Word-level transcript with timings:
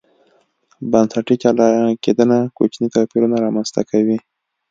بنسټي 0.91 1.35
جلا 1.43 1.67
کېدنه 2.03 2.37
کوچني 2.57 2.87
توپیرونه 2.93 3.35
رامنځته 3.45 3.81
کوي. 3.89 4.17